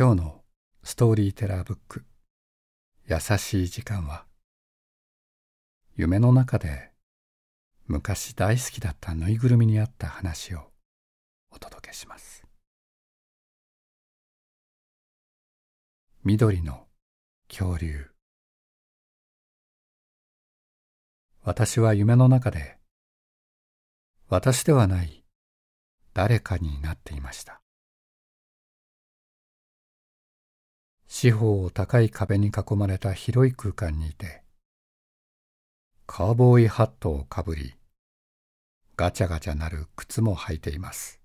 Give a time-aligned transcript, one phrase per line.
[0.00, 0.44] 今日の
[0.84, 2.04] ストーリーテラーブック。
[3.08, 4.26] 優しい時間は。
[5.96, 6.92] 夢の中で
[7.88, 10.70] 昔大好きだったぬいぐるみにあった話を
[11.50, 12.44] お届けします。
[16.22, 16.86] 緑の
[17.48, 18.06] 恐竜。
[21.42, 22.78] 私は夢の中で
[24.28, 25.24] 私ではない
[26.14, 27.60] 誰かになっていました。
[31.10, 34.42] 四方を高い壁に囲まれた広い空間にいて
[36.06, 37.74] カーボーイハットをかぶり
[38.94, 41.20] ガチャガチャなる靴も履いています。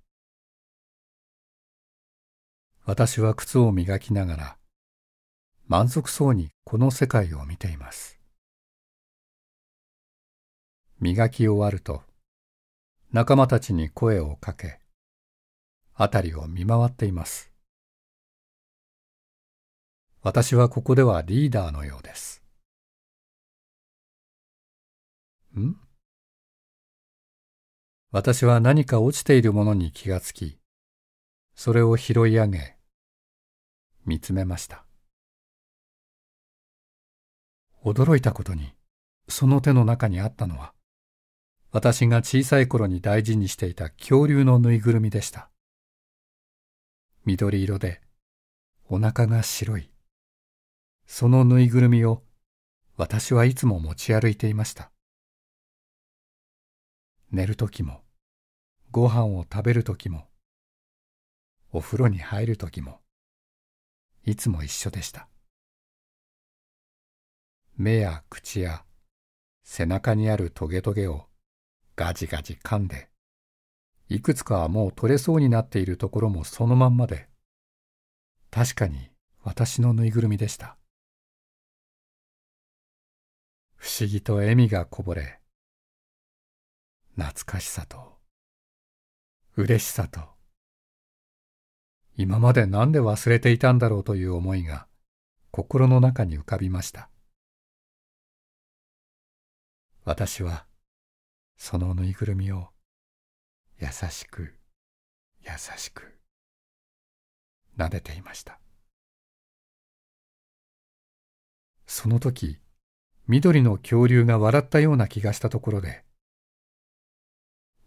[2.86, 4.58] 私は靴を磨きながら
[5.68, 8.20] 満足そうにこの世界を見ています。
[11.00, 12.04] 磨き終わると
[13.12, 14.80] 仲間たちに声をかけ
[15.94, 17.52] 辺りを見回っています。
[20.26, 22.41] 私はここではリーダーのようです。
[25.60, 25.76] ん？
[28.10, 30.57] 私は何か落ちているものに気がつき、
[31.55, 32.77] それを拾い上げ、
[34.05, 34.85] 見つめました。
[37.84, 38.71] 驚いたことに、
[39.27, 40.74] その手の中にあったのは、
[41.74, 45.49] 私が小さい頃に大事にしていた恐竜のぬいぐるみでした。
[47.26, 47.99] 緑色で、
[48.88, 49.90] お腹が白い。
[51.16, 52.24] そのぬいぐるみを
[52.98, 54.92] 私はいつも持ち歩いていました。
[57.32, 58.02] 寝るときも、
[58.90, 60.26] ご飯を食べるときも、
[61.72, 63.00] お風呂に入るときも、
[64.25, 65.28] いつも一緒でした。
[67.78, 68.84] 目や口や
[69.64, 71.28] 背中にあるトゲトゲを
[71.96, 73.09] ガジガジ噛んで、
[74.09, 77.28] いくつかはもう取れそうになっているところもそのまんまで、
[78.50, 79.12] 確かに
[79.44, 80.75] 私のぬいぐるみでした。
[84.00, 85.40] 思議と笑みがこぼれ、
[87.16, 88.17] 懐かしさと、
[89.56, 90.22] 嬉しさと、
[92.17, 94.88] 今まで何で忘れていたんだろうという思いが
[95.51, 97.12] 心の中に浮かびました。
[100.06, 100.66] 私は、
[101.56, 102.69] そのぬいぐるみを
[103.79, 104.56] 優しく、
[105.44, 106.17] 優しく、
[107.78, 108.59] 撫でていました。
[111.85, 112.62] その時、
[113.25, 116.03] 緑の恐竜が笑ったような気がしたところで、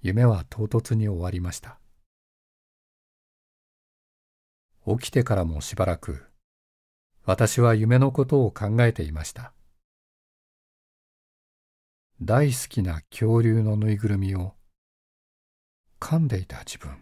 [0.00, 1.78] 夢は唐突に終わりました。
[4.86, 6.24] 起きてからもしばらく、
[7.24, 9.52] 私は夢のことを考えていました。
[12.22, 14.54] 大好きな恐竜のぬいぐるみを
[16.00, 16.96] 噛んでいた自分。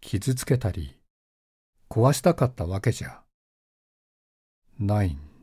[0.00, 0.96] 傷つけたり
[1.90, 3.22] 壊したかったわけじゃ
[4.78, 5.35] ないん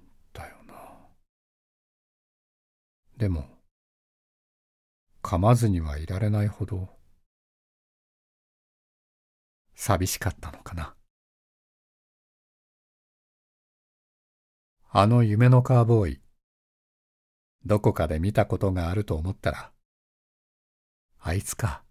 [3.18, 3.48] でも、
[5.22, 6.90] 噛まずにはいられないほど、
[9.76, 10.96] 寂しかったのかな。
[14.90, 16.22] あの夢のカーボーイ、
[17.66, 19.72] どこかで見たことがあると思ったら、
[21.20, 21.84] あいつか。